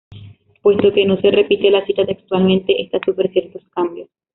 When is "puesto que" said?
0.63-1.05